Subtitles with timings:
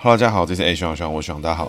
[0.00, 1.68] 哈喽，大家好，这是 A 徐徐，我徐大家好。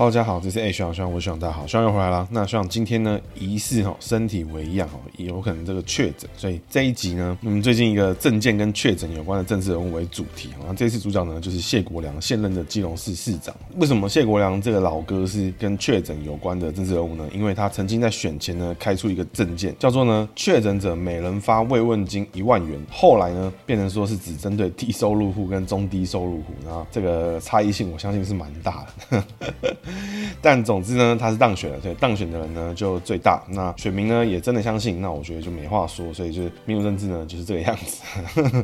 [0.00, 2.26] 大家好，这是 A 学长，学长，我是学长，大家好，希望又回来了。
[2.30, 10.48] 那希望今天呢，疑似哈身体微恙哈，有可能这个确诊，所以这一集呢，我们最近一个证件跟确诊有关的政治人物为主题。
[10.66, 13.54] 那这次主角呢，就是谢国梁，现任的基隆市市长。
[13.76, 17.28] 为什么谢国梁这个老哥是跟确诊有关的政治人物呢？
[17.34, 22.80] 因为他曾经在选前呢开出一个证件，叫做呢确诊者每人发慰问金一万元。
[22.90, 29.24] 后来呢变成说是只针对低收入户跟中低收入户，然后这个差异性我相信是蛮大的。
[30.42, 33.42] 但总之呢，他是当选了，所以当选的人呢就最大。
[33.48, 36.12] 那选民呢也真的相信，那我觉得就没话说。
[36.14, 38.02] 所以就是民主政治呢就是这个样子。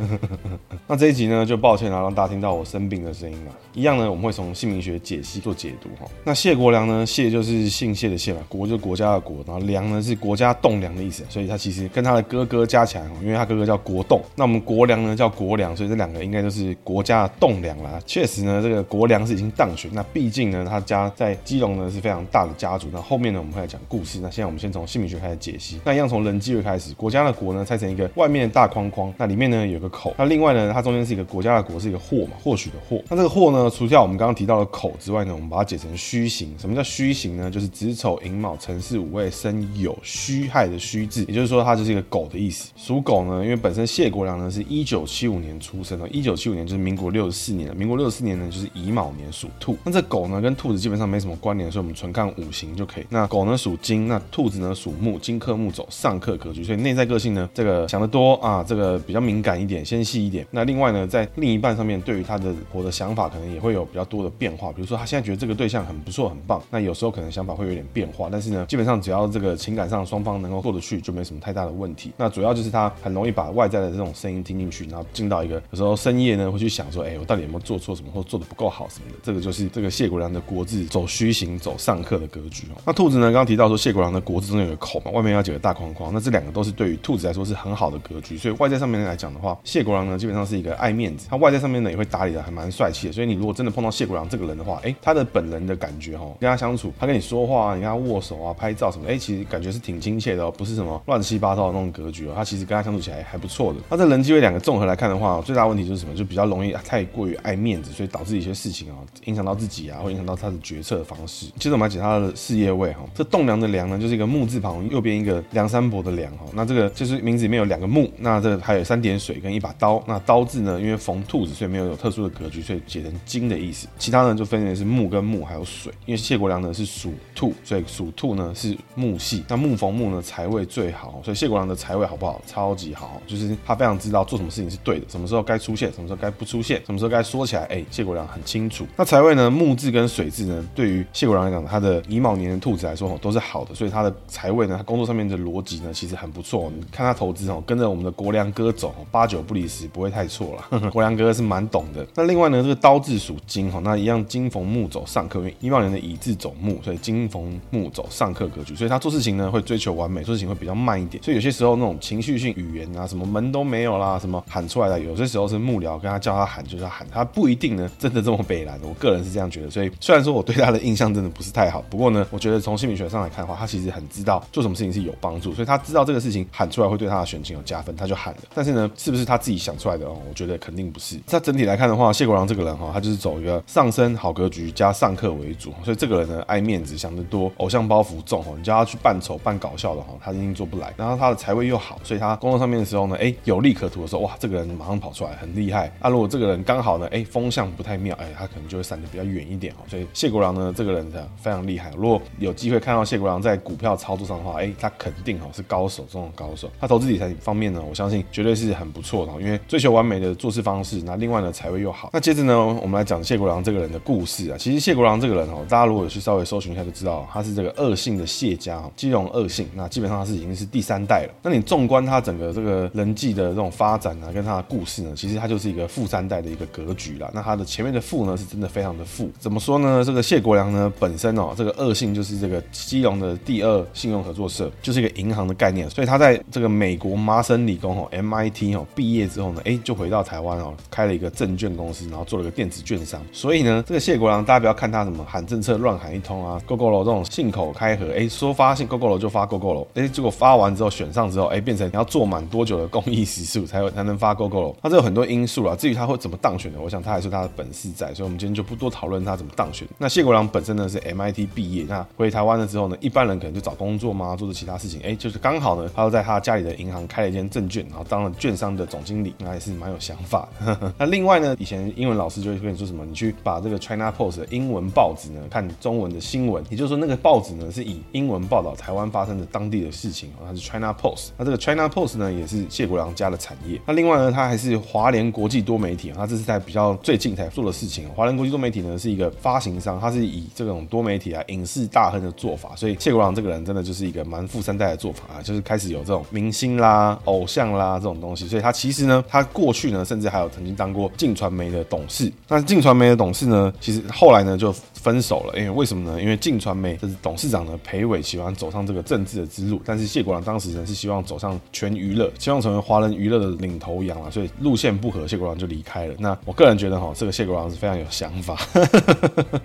[0.87, 3.53] 那这一集呢就抱歉了，让大家听到我生病的声音了。
[3.75, 6.11] 一样呢，我们会从姓名学解析做解读哈。
[6.25, 18.01] 那谢国梁呢，谢就是姓谢的谢嘛，国就是国家的国，然后梁呢是国家栋梁的意思，所以他其实跟他的哥哥加起来，因为他哥哥叫国栋，那我们国梁呢叫国梁，所以这两个应该都是国家的栋梁啦。
[18.07, 21.37] 确实呢，这个国梁是已经当选，那毕竟呢他家在。
[21.45, 24.19] 基隆呢是非常大的家族，那后面呢我们会来讲故事。
[24.21, 25.81] 那现在我们先从姓名学开始解析。
[25.85, 30.13] 那一样从人机位开始，国家的国呢拆成一个外面的大框框，那里面呢有个口。
[30.19, 33.01] 那另外呢它中间是一个国家的国是一个或嘛，或许的或。
[33.09, 36.53] 那这个或呢除掉我们刚刚提到的口之外呢，我们把它解成虚形。
[36.59, 37.49] 什么叫虚形呢？
[37.49, 42.73] 就是子丑寅卯辰巳午未申酉戌亥的戌字，也就是说它就是一个狗的意思。
[42.77, 49.77] 属狗呢，因为本身谢国良呢是一九七五年出生的，一九七五年就是民国六十四年了，民国六十四年呢就是乙卯年属兔。
[49.85, 52.27] 那这狗呢跟兔子基本上没什么关联，所以我们纯看。
[52.37, 53.07] 五行就可以。
[53.09, 60.47] 那狗呢属金，那兔子呢属木，金克木走上克格局，所以内在个性呢，这个想得多啊，这个比较敏感一点，纤细一点。
[60.51, 64.73] 那另外呢，在另一半上面，对于他的我的想法，可能也会有比较多的变化。
[64.73, 68.29] 比如说，他现在觉得这个对象很不错，很棒，那有时候可能想法会有点变化。
[68.31, 72.13] 但是呢，基本上只要这个情感上双方能够过得去，就没什么太大的问题。
[72.17, 79.17] 那主要就是他很容易把外在的这种声音听进去，然后进到一个有时候深夜呢会去想说，哎，我到底有没有做错什么，或做的不够好什么的。
[79.23, 82.81] 这个就是这个谢国梁的国字走虚行，走上课的格局哦。
[82.85, 83.27] 那兔子呢？
[83.27, 86.13] 刚刚提到说谢国梁的国字中间有个口嘛，外面要几个大框框。
[86.13, 93.13] 那这两个都是对于兔子来说是很好的格局，所以外在上面来讲的话，谢国梁呢基本上是一个爱面子，他外在上面呢也会打理的还蛮帅气的。
[93.13, 102.33] 所以你如果真的碰到谢国梁这个人的话，哎，他的本人的感觉哈，跟他相处，他跟你说话啊，你跟他握手啊、拍照什么，哎，其实感觉是挺亲切的哦，不是什么乱七八糟的那种格局哦。
[102.35, 103.81] 他其实跟他相处起来还不错的。
[103.91, 106.15] 那这人机位两个综合来看的话，最大问题就是什么？
[106.15, 111.47] 就比较容易太过于爱面子，所以导致一些事情啊，影响到自己啊，会影响到他的决决策的方式。
[111.59, 113.57] 接着我们来解他的事业位哈，这栋梁。
[113.57, 116.45] 的梁呢，就是一个木字旁，右边一个梁山伯的梁哈。
[116.53, 120.05] 那这个就是名字里面有两个木，那这个还有三点水跟一把刀。
[120.07, 123.89] 那刀字呢，因为逢兔子，所以没有有特殊的格局，所以写成金的意思。
[123.99, 125.91] 其他呢就分别是木跟木还有水。
[126.05, 129.43] 因为谢国梁呢是属兔，所以属兔呢是木系。
[129.49, 132.43] 那木逢木呢财位最好，所以谢国梁的财位好不好？
[132.47, 137.65] 超级好，就是他非常知道做什么事情是对的，什么时候该出现，什么时候该不出现，什么时候该说起来。
[137.65, 138.87] 哎，谢国梁很清楚。
[138.99, 143.37] 那财位呢，木字跟水字呢，对于谢国梁来讲，他的乙卯年的兔子来说，都是。
[143.47, 146.69] 好的，所以他的财位呢，他工作上面的逻辑呢，其实很不错。
[146.75, 150.81] 你看他投资哦，跟着我们的国梁哥走，八九不离十，不会太错了。
[150.91, 152.05] 国梁哥是蛮懂的。
[152.17, 161.23] 那另外呢，这个刀字属金哈，那一样金逢木走上克，因为乙卯年的乙字走木，所以金逢木走上克格局，所以他做事情呢会追求完美，做事情会比较慢一点。
[161.23, 168.77] 所以有些时候那种情绪性语言啊，什么门都没有啦，什么喊出来的，有些时候是幕僚跟他叫他喊，就是喊，他不一定呢真的这么北蓝。
[168.83, 169.71] 我个人是这样觉得。
[169.71, 174.05] 所以虽然说我对 对他的印象真的不是太好，不过呢，我觉得从心理学上来看的话，他其实很。
[174.17, 178.41] 知道做什么事情是有帮助，所以他知道这个事情喊出来会对他的选情有加分，他就喊了。
[178.55, 180.17] 但是呢，是不是他自己想出来的哦？
[180.27, 181.21] 我觉得肯定不是。
[181.29, 188.55] 那整体来看的话，谢国梁这个人哈，他就是走一个上升好格局加上课为主，所以这个人呢爱面子，想得多，偶像包袱重哦。
[188.57, 190.95] 你叫他去扮丑扮搞笑的哈，他一定做不来。
[190.97, 195.93] 然后他的财位又好，所以他工作上面的时候呢，哎，有利可图的时候，哇，这个人马上跑出来，很厉害。
[196.01, 199.85] 啊，如果这个人刚好呢，哎，风向不太妙，哎，他可能就会闪得比较远一点哦。
[199.89, 201.91] 所以谢国呢，这个人呢非常厉害。
[201.97, 204.73] 如果有机会看到谢国梁在股票操作上的话，哎。
[204.79, 212.11] 他肯定哦是高手中的高手，他投资理财方面呢，我相信绝对是很不错的，因为追求完美的做事方式，那另外呢财位又好。
[212.13, 214.57] 那接着呢，我们来讲谢国梁这个人的故事啊。
[214.59, 221.35] 其实谢国梁这个人哦，大家如果有去稍微搜寻一下就知道，他是这个恶性的谢家，哈，金融恶姓，那基本上他是已经是第三代了。
[221.43, 227.31] 那你纵观他整个这个人际的这种发展啊，跟他的故事呢，其实他就是一个富三代的一个格局啦。
[227.33, 229.31] 那他的前面的富呢，是真的非常的富。
[229.39, 230.05] 怎么说呢？
[230.05, 235.89] 这个谢谢国良呢本身哦，这个恶信就是这个基隆的第二信用合作社，就是一个银行的概念。
[235.89, 243.19] 所以他在这个美国麻省理工哦 MIT 哦毕业之后呢，哎，就回到台湾哦，开了一个证券公司，然后做了个电子券商。
[243.33, 254.75] 所以呢，这个谢国良大家不要看他什么喊政策乱喊一通啊，Gogoro 这种信口开河，哎，说发信 Gogoro 就发 Gogoro，哎，结果发完之后选上之后，哎，变成你要做满多久的公益时数才有才能发 Gogoro。
[254.83, 259.89] 那这有很多因素啊，至于他会怎么当选的，我想他还是他的本事在，所以我们今天就不多讨论他怎么当选。
[259.97, 270.95] 那谢国良本身呢是 MIT 毕业，那回台湾了之后呢，一般人可能就找工作嘛，做着其他事情，哎，就是刚好呢，他就在他家里的银行开了一间证券，然后当了券商的总经理，那也是蛮有想法的。
[270.99, 281.29] 那另外呢，以前英文老师就会跟你说什么，你去把这个 China Post 的英文报纸呢看中文的新闻，也就是说那个报纸呢是以英文报道台湾发生的当地的事情，它是 China Post。
[281.37, 283.81] 那这个 China Post 呢也是谢国良家的产业。
[283.87, 288.09] 那另外呢，他还是华联国际多媒体，他这是在比较最近才做的事情。
[288.11, 298.47] 华联国际多媒体呢是一个发行商，他是以这种多媒体啊影视大亨的做法，所以谢国梁这个人真的就是一个蛮富三代的做法啊，就是开始有这种明星啦、偶像啦这种东西。
[298.47, 302.33] 所以他其实呢，他过去呢甚至还有曾经当过镜传媒的董事。
[302.49, 306.23] 那镜传媒的董事呢，其实后来呢就分手了，因为为什么呢？
[306.23, 316.15] 因为镜传媒就是董事长呢裴伟喜欢走上这个政治的之路，但是谢国梁当时呢是希望走上全娱乐，希望成为华人娱乐的领头羊啊，所以路线不合，谢国梁就离开了。
[316.19, 318.57] 那我个人觉得哈，这个谢国梁是非常有想法。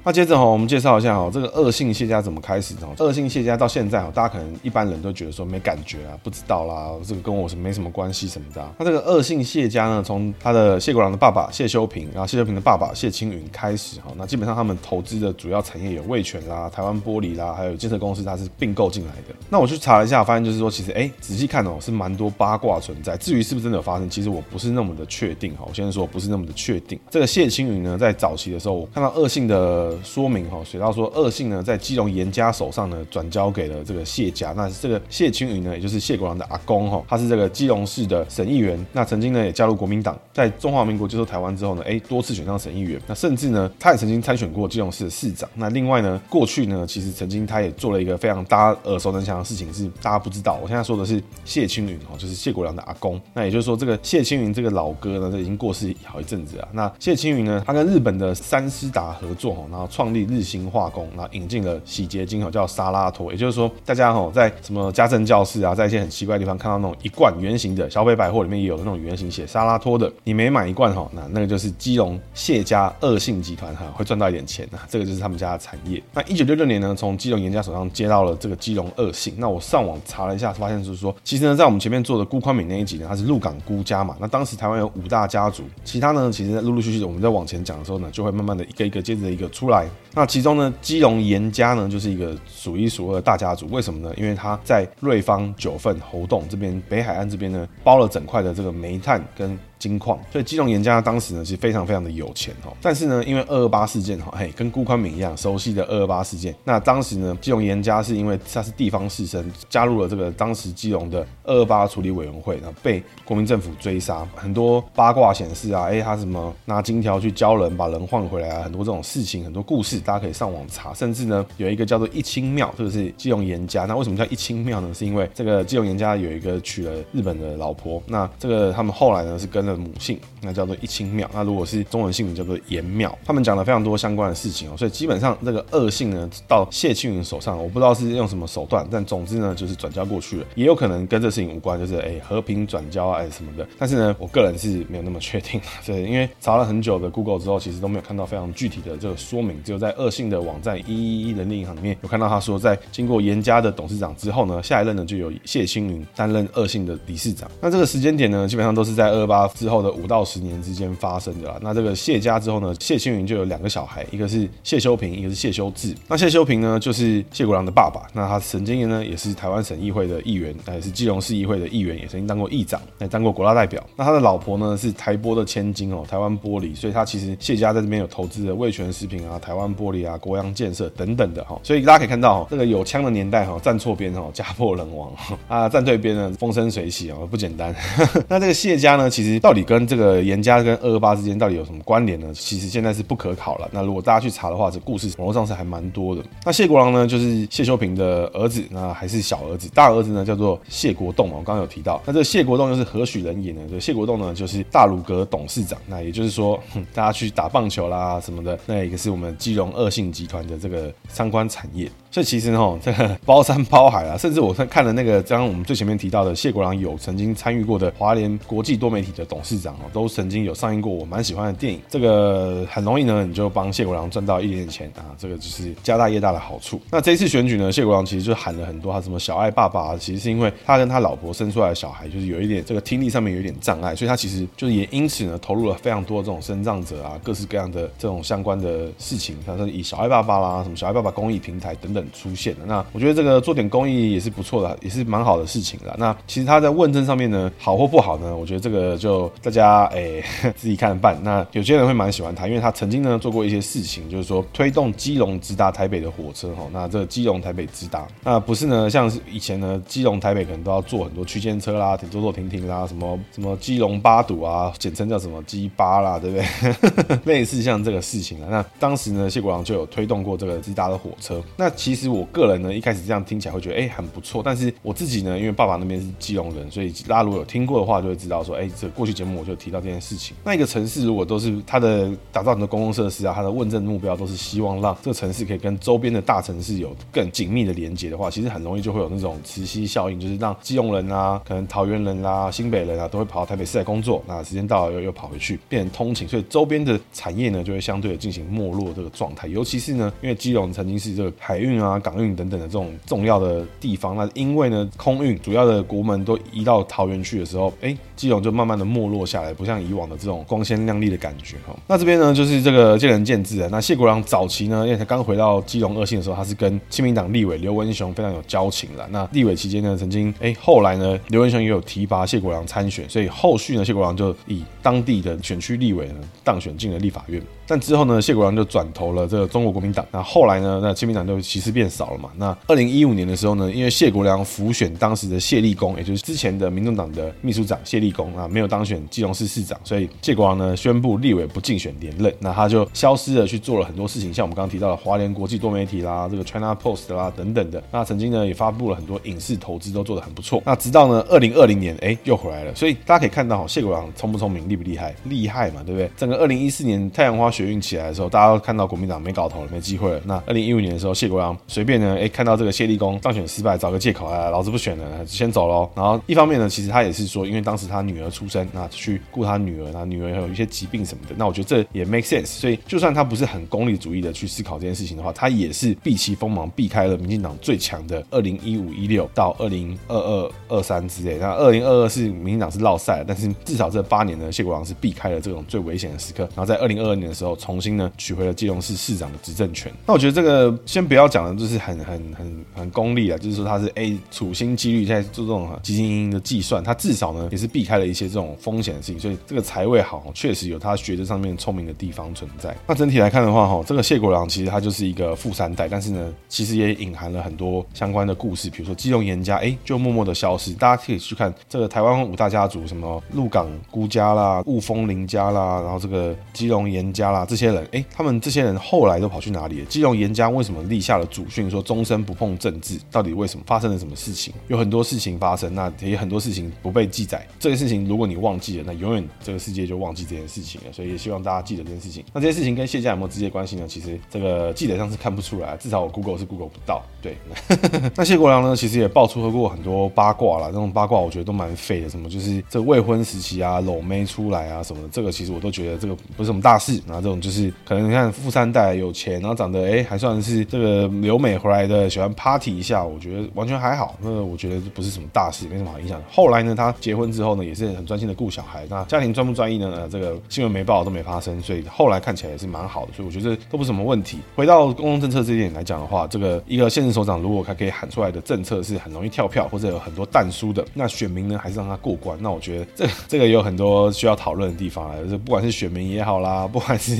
[0.04, 2.88] 那接着哈，我们介绍一下哈，这个恶性谢家怎么开始的？
[2.98, 8.63] 恶性谢家到现在哈，大家可能一般人都觉得说没感觉啊，不知道啦，这个跟我是没什么关系什么的。
[8.78, 19.36] 那这个恶性谢家呢，从他的谢国梁的爸爸谢修平，然后谢修平的爸爸谢青云开始哈，那基本上他们投资的主要产业有味全啦、台湾玻璃啦，还有建设公司，它是并购进来的。
[19.50, 23.18] 那我去查了一下，发现就是说，其实哎，仔细看哦，是蛮多八卦存在。
[23.18, 25.66] 至于是不是真的有发生，其实我不是那么的确定哈。
[25.68, 27.00] 我先说不是那么的确定。
[27.10, 34.54] 这个谢青云呢，在早期的时候，我看到恶性的说说明哈，写到说恶性呢在基隆严家手上呢转交给了这个谢家。
[34.56, 38.86] 那这个谢青云呢，也就是谢国良的阿公哈，他是这个基隆市的省议员。
[38.94, 43.02] 那曾经呢也加入国民党，在中华民国接收台湾之后呢，哎，多次选上省议员。
[43.08, 45.50] 那甚至呢，他也曾经参选过基隆市的市长。
[45.56, 50.60] 那另外呢，过去呢，其实曾经他也做了一个非常大家耳熟能详的事情，是大家不知道。
[50.62, 53.20] 我现在说的是谢青云哦，就是谢国良的阿公。
[53.34, 56.68] 那也就是说，这个谢青云这个老哥呢，这已经过世好一阵子了。
[56.74, 63.31] 那谢青云呢，他跟日本的三思达合作哦，然后创立日兴化工，然后引进了洗洁精哦，叫沙拉托。
[63.31, 76.02] 也就是说，大家哦，在什么家政教室啊，在一些很奇怪的地方看到那种一罐圆形的，小北百货里面也有那种圆形写沙拉托的，你每买一罐哈，那那个就是基隆谢家恶信集团哈，会赚到一点钱啊，这个就是他们家的产业。
[76.13, 79.34] 那一九六六年呢，从基隆严家手上接到了这个基隆恶信。
[79.38, 84.16] 那我上网查了一下，发现就是说，其实呢，在我们前面做的辜宽敏那一集呢，他是鹿港辜家嘛。
[84.19, 89.88] 那当时台湾有五大家族，其他呢，其实陆陆续续的，我们在往前讲的时候呢，就会慢慢的一个一个接着一个出来。
[90.13, 93.68] 那其中呢，基隆严家呢，就是一个数一数二的大家族。
[93.69, 94.13] 为什么呢？
[94.18, 102.72] 因为他在瑞芳、九份、猴洞这边，北海岸这边呢，包了整块的这个煤炭跟金矿，所以基隆严家当时呢，其实非常非常的有钱哦。
[102.80, 106.56] 但是呢，因为二二八事件哈，嘿，跟辜宽敏一样熟悉的二二八事件。
[106.63, 114.28] 那当时呢，基隆严家是因为他是地方士绅，加入了这个当时基隆的二二八处理委员会，然后被国民政府追杀。
[114.36, 120.94] 很多八卦显示啊，哎，他什么拿金条去教人，把人换回来啊，很多这种事情，很多故事，大家可以上网查。
[120.94, 123.86] 甚至呢，有一个叫做一清庙，这个是基隆严家。
[123.86, 124.94] 那为什么叫一清庙呢？
[124.94, 128.01] 是因为这个基隆严家有一个娶了日本的老婆。
[128.06, 131.30] 那这个他们后来呢，是跟母姓，那叫做一清庙。
[131.34, 133.18] 那如果是中文姓名叫做严庙。
[133.26, 143.68] 他们讲了非常多相关的事情哦，所以基本上这个恶性呢，到谢青云手上，我不知道是用什么手段，但总之呢，就是转交过去了，也有可能跟这事情无关，就是哎和平转交啊，哎什么的。
[143.78, 157.50] 但是呢，我个人是没有那么确定， 对，因为查了很久的 Google 之后，其实都没有看到非常具体的这个说明，只有在恶性的网站一一一人力银行里面有看到他说，在经过严家的董事长之后呢，下一任呢就有谢青云担任恶性的理事长。
[157.62, 161.56] 那这个时间点呢，基本上都是在二八之后的五到十年之间发生的啦。
[161.62, 165.96] 那这个谢家之后呢，谢青云就有两个小孩，一个是谢修平，一个是谢修智。
[166.08, 168.08] 那谢修平呢，就是谢国梁的爸爸。
[168.12, 173.84] 那他曾经呢，也是台湾省议会的议员，也是基隆市议会的议员，也曾经当过议长，也当过国大代表。
[173.96, 176.75] 那他的老婆呢，是台玻的千金哦，台湾玻璃。
[176.75, 181.60] 所以他其实谢家在这边有投资的味全食品啊、台湾玻璃啊、国阳建设等等的哈。
[181.62, 185.13] 所以大家可以看到，这个有枪的年代哈，站错边哈，家破人亡
[185.48, 187.75] 啊；站对边呢，风生水起啊，不简单。
[188.27, 192.31] 那这个谢家呢，其实到到底跟这个严家跟二二八之间到底有什么关联呢？
[192.34, 193.67] 其实现在是不可考了。
[193.74, 196.24] 那如果大家去查的话，这故事网络上是还蛮多的。
[196.46, 201.27] 那谢国郎呢，就是谢修平的儿子，那还是小儿子，大儿子呢叫做谢国栋。
[201.31, 203.60] 我刚刚有提到，那这谢国栋又是何许人也呢？
[203.70, 205.77] 这谢国栋呢就是大鲁阁董事长。
[205.86, 206.58] 那也就是说，
[206.93, 211.91] 大家去打棒球啦什么的，那一个是我们基隆二信集团的这个相关产业。
[212.10, 221.80] 所以其实哈，这个包山包海啊，甚至我看看了那个刚刚我们最前面提到的谢国郎有曾经参与过的华联国际多媒体的董事长哦，都曾经有上映过我蛮喜欢的电影。
[221.88, 226.82] 这个很容易呢，你就帮谢国梁赚到一点点钱啊，这个就是家大业大的好处。
[226.92, 242.86] 那这一次选举呢，谢国梁其实就喊了很多他什么小爱爸爸，啊其实是因为他跟他老婆生出来的小孩就是有一点这个听力上面有一点障碍，所以他其实就是也因此呢投入了非常多的这种身障者啊，各式各样的这种相关的事情，他说以小爱爸爸啦，什么小爱爸爸公益平台等等出现的那。
[242.92, 245.96] 我觉得这个做点公益也是不错的，也是蛮好的事情的。
[245.98, 248.36] 那其实他在问政上面呢，好或不好呢？
[248.36, 250.24] 我觉得这个就大家哎
[250.56, 251.18] 自己看着办。
[251.24, 256.63] 那有些人会蛮喜欢他，因为他曾经呢做过一些事情，就是说推动基隆直达台北的火车哈。
[256.74, 267.20] 那这个基隆台北直达，那不是呢，像是以前呢基隆台北可能都要坐很多区间车啦，停坐坐停停啦，什么什么基隆八堵啊，简称叫什么基八啦，对不对？
[267.25, 268.48] 类似像这个事情啊。
[268.50, 271.42] 那当时呢谢国梁就有推动过这个直达的火车。
[271.56, 272.72] 那其实我个人呢。
[272.72, 280.36] 一开始这样听起来会觉得哎、很不错，但是我自己呢，因为爸爸那边是基隆人，所以大家如果有听过的话，就会知道说，哎、这过去节目我就提到这件事情。
[280.44, 299.48] 那一个城市如果都是它的打造很多公共设施啊，它的问政目标都是希望让这个城市可以跟周边的大城市有更紧密的连接的话，其实很容易就会有那种磁吸效应，就是让基隆人啊，可能桃园人啦、啊、新北人啊，都会跑到台北市来工作，那时间到了又又跑回去，变成通勤，所以周边的产业呢就会相对的进行没落这个状态。
[299.48, 311.75] 尤其是呢，因为基隆曾经是这个海运啊、港运等等的这种重要的地方，那因为呢，空运主要的国门都移到桃园去的时候，哎、基隆就慢慢的没落下来，不像以往的这种光鲜亮丽的感觉哈。
[311.88, 313.68] 那这边呢，就是这个见仁见智啊。
[313.72, 319.08] 那谢国梁早期呢，因为他刚回到基隆二线的时候，他是跟亲民党立委刘文雄非常有交情了。
[319.10, 327.42] 那立委期间呢，曾经哎、后来呢，刘文雄也有提拔谢国梁参选，所以后续呢，谢国梁就以当地的选区立委呢当选进了立法院。
[327.66, 330.06] 但之后呢，谢国梁就转投了这个中国国民党。
[330.12, 332.30] 那后来呢，那亲民党就其实变少了嘛。
[332.36, 342.34] 那二零一五年的时候呢，因为谢国梁辅选当时的谢立功，也就是之前的民众党的秘书长谢立功啊，没有当选基隆市市长，所以谢国梁呢宣布立委不竞选连任。
[342.39, 347.82] 那他就消失了，去做了很多事情，像我们刚刚提到的华联国际多媒体啦，这个 China Post 啦等等的。
[347.91, 350.62] 那曾经呢也发布了很多影视投资，都做得很不错。
[350.65, 352.74] 那直到呢二零二零年，哎，又回来了。
[352.75, 355.15] 所以大家可以看到，谢国梁聪不聪明，厉不厉害？
[355.25, 356.10] 厉害嘛，对不对？
[356.18, 360.22] 整个二零一四年太阳花学运起来的时候，大家都看到国民党没搞头了，没机会了。
[360.25, 365.89] 那二零一五年的时候，谢国梁随便呢，哎，看到这个谢立功当选失败，找个借口啊，老子不选了，先走喽。
[365.96, 371.36] 然后一方面呢，其实他也是说，因为当时他女儿出生，那去顾他女儿，那女儿还有一些疾病什么的。
[371.38, 372.46] 那我觉得这也 make sense。
[372.46, 381.38] 所以就算他不是很功利主义的去思考这件事情的话，他也是避其锋芒，避开了民进党最强的二零一五一六到二零二二二三之类。
[381.38, 386.43] 那二零二二是民进党是落赛，但是至少这八年呢，谢国梁是避开了这种最危险的时刻。
[386.55, 389.91] 然后在二零二二年的时候，重新呢取回了基隆市市长的执政权。
[390.05, 402.78] 那我觉得这个先不要讲的，就是很很很很功利啊，就是说他是 A 处心积虑在做这种积极营营的计算，他至少呢也是避避开了一些这种风险的事情，所以这个财位好，确实有他学识上面聪明的地方存在。
[402.86, 410.74] 那整体来看的话，哈，这个谢国梁其实他就是一个富三代，但是呢，其实也隐含了很多相关的故事，比如说基隆严家，哎，就默默的消失。
[410.74, 419.86] 大家可以去看这个台湾五大家族，什么鹿港辜家啦、雾峰林家啦，然后这个基隆严家啦，这些人，哎，他们这些人后来都跑去哪里了？
[419.86, 423.00] 基隆严家为什么立下了祖训，说终身不碰政治？
[423.10, 424.54] 到底为什么发生了什么事情？
[424.68, 427.48] 有很多事情发生，那也很多事情不被记载。
[427.60, 430.92] 这这件事情如果你忘记了，那永远这个世界就忘记这件事情了。
[430.92, 432.22] 所以也希望大家记得这件事情。
[432.34, 433.86] 那这件事情跟谢家有没有直接关系呢？
[433.88, 437.01] 其实这个记者上是看不出来，至少我 Google 是 Google 不到。
[437.22, 437.38] 对，
[438.13, 440.68] 那谢国梁呢，其实也爆出过很多八卦啦。
[440.68, 447.01] 这种八卦我觉得都蛮废的，什么就是这未婚时期啊，搂妹出来啊什么的，这个其实我都觉得这个不是什么大事。
[447.08, 454.18] 然后这种就是可能你看富三代有钱，然后长得哎还算是这个留美回来的，喜欢 party 一下，我觉得完全还好。
[454.20, 456.22] 那我觉得不是什么大事，没什么好影响。
[456.30, 458.86] 后来呢，他结婚之后呢，也是很专心的顾小孩。
[458.89, 459.91] 那家庭专不专一呢？
[459.96, 463.13] 呃，这个新闻没报都没发生，所以后来看起来也是蛮好的。
[463.13, 464.39] 所以我觉得都不是什么问题。
[464.56, 472.38] 回到公共政策这一点来讲的话，这个一个现任首长如果他可以喊出来的政策是很容易跳票或者有很多但书的，那选民呢还是让他过关。
[472.41, 477.15] 那我觉得这这个也有很多需要讨论的地方啊，就是不管是选民也好啦，不管是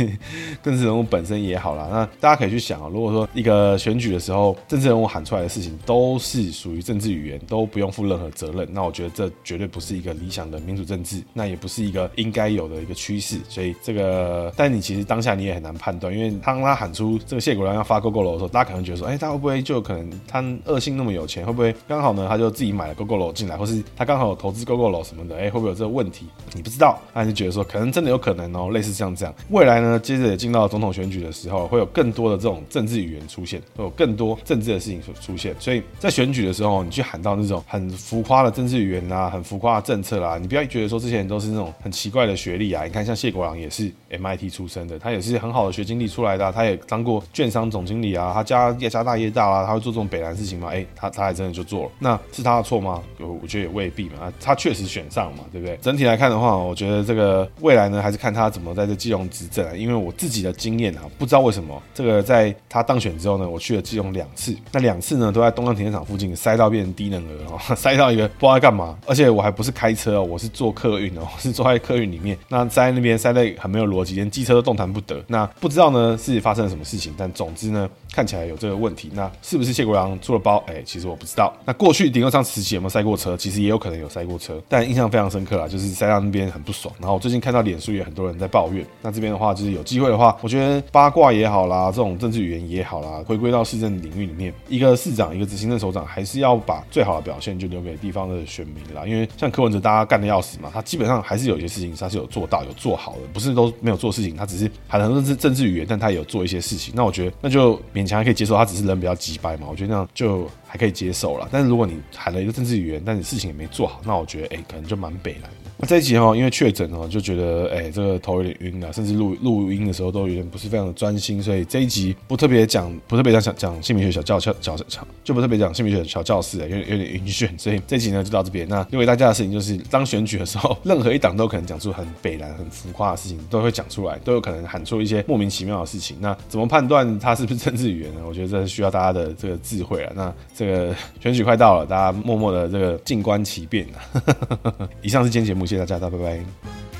[0.63, 13.38] 政治人物本身也好啦，那大家可以去想啊，如果说一个选举的时候，政治人物喊出来的事情都是属于政治语言，都不用负任何责任，那我觉得这绝对不是一个理想的民主政治，那也不是一个应该有的一个趋势。
[13.50, 26.27] 所以这个，但你其实当下你也很难判断，因为当他喊出这个谢国梁要发 Gogoro 的时候，大家可能觉得说，哎，他会不会就可能他恶性那么有钱，会不会刚好呢他就自己买了 Gogoro 进来，或是他刚好有投资 Gogoro 什么的，哎，会不会有这个问题？
[26.53, 29.33] 你不知道，那就觉得说可能真的有可能哦，类似像这样。
[29.50, 35.55] 未来呢，接着也进到总统选举的时候，会有更多的这种政治语言出现，会有更多政治的事情出现。
[35.59, 42.85] 所以在选举的时候，你去喊到那种很浮夸的政治语言啊，很浮夸的政策啦，你不要觉得说这些人都是那种很奇怪的学历啊。
[42.85, 50.69] 你看，像谢国梁也是 MIT 出身的，他也是很好的学经历出来的，他也当过券商总经理啊，他家业家大业大啊，他会做这种北蓝事情吗？
[50.71, 53.01] 哎，他他还真的就做了，那是他的错吗？
[53.19, 55.77] 我我觉得也未必嘛，他确实选上嘛，对不对？
[55.81, 59.73] 整体来看的话，我觉得这个未来呢，还是看他怎么在这基隆执政啊。
[59.75, 75.24] 因为我自己的经验啊，不知道为什么这个在他当选之后呢，我去了基隆两次，那两次呢都在东岸停车场附近塞到变成低能儿哦， 塞到一个不知道在干嘛，而且我还不是开车我是坐客运哦， 是坐在客运里面，那在那边塞得很没有逻辑，连机车都动弹不得。
[75.27, 79.10] 那不知道呢是发生了什么事情，但总之呢看起来有这个问题。
[79.13, 80.63] 那是不是谢国梁出了包？
[80.68, 81.53] 哎，其实我不知道。
[81.65, 83.36] 那过去顶楼上时期有没有塞过车？
[83.38, 86.94] 其实也有可能有塞过车，但印象非常深刻啦，就是塞到那边很不爽。
[87.00, 88.86] 然后我最近看到脸书也很多人在抱怨。
[89.01, 99.06] 那这边的话就是有机会的话，我觉得八卦也好啦，这种政治语言也好啦，回归到市政领域里面，一个市长，一个执行政首长，还是要把最好的表现就留给地方的选民啦。
[99.06, 106.94] 因为像柯文哲，大家干的要死嘛，他基本上还是有一些事情他是有做到、有做好的，不是都没有做事情，他只是喊很多政治政治语言，但他也有做一些事情。
[106.96, 111.48] 那我觉得那就勉强还可以接受，他只是人比较急掰嘛，我觉得那样就还可以接受了。
[111.51, 115.51] 但是如果你喊了一个政治语言，但你事情也没做好，那我觉得哎、可能就蛮北烂。
[115.88, 128.67] 这一集哈，因为确诊哦，就觉得哎、这个头有点晕啊，甚至录录音的时候都有点不是非常的专心，所以这一集不特别讲，不特别讲讲讲姓名学小教教教教，就不特别讲姓名学小教室，有点有点晕眩，所以这一集呢就到这边。
[128.69, 136.15] 那因为大家的事情就是，当选举的时候，任何一党都可能讲出很北蓝、很浮夸的事情，都会讲出来，都有可能喊出一些莫名其妙的事情。
[136.19, 138.21] 那怎么判断它是不是政治语言呢？
[138.27, 140.13] 我觉得这是需要大家的这个智慧了。
[140.15, 144.88] 那这个选举快到了，大家默默的这个静观其变啊。
[145.01, 145.65] 以上是今天节目。
[145.71, 146.90] 谢谢大家，拜拜。